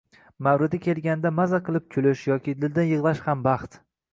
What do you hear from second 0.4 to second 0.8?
Mavridi